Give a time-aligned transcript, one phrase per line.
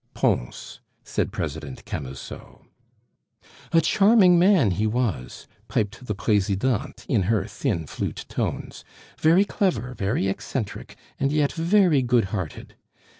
[0.15, 2.65] "Pons," said President Camusot.
[3.71, 8.83] "A charming man he was," piped the Presidente in her thin, flute tones,
[9.19, 12.73] "very clever, very eccentric, and yet very good hearted.